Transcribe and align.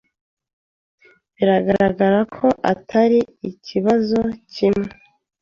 Biragaragara 1.35 2.19
ko 2.37 2.47
atari 2.73 3.19
ikibazo 3.49 4.19
kimwe. 4.53 4.89